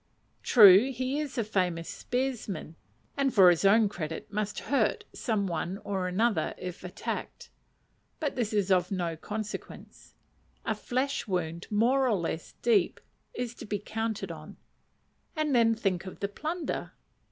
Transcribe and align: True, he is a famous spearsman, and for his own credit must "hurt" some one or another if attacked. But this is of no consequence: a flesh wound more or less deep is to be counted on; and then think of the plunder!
True, 0.41 0.91
he 0.91 1.19
is 1.19 1.37
a 1.37 1.43
famous 1.43 1.87
spearsman, 1.87 2.73
and 3.15 3.31
for 3.31 3.51
his 3.51 3.63
own 3.63 3.87
credit 3.87 4.33
must 4.33 4.61
"hurt" 4.61 5.05
some 5.13 5.45
one 5.45 5.77
or 5.83 6.07
another 6.07 6.55
if 6.57 6.83
attacked. 6.83 7.51
But 8.19 8.35
this 8.35 8.51
is 8.51 8.71
of 8.71 8.89
no 8.89 9.15
consequence: 9.15 10.15
a 10.65 10.73
flesh 10.73 11.27
wound 11.27 11.67
more 11.69 12.07
or 12.09 12.15
less 12.17 12.53
deep 12.63 12.99
is 13.35 13.53
to 13.53 13.65
be 13.67 13.77
counted 13.77 14.31
on; 14.31 14.57
and 15.35 15.53
then 15.53 15.75
think 15.75 16.07
of 16.07 16.19
the 16.19 16.27
plunder! 16.29 16.93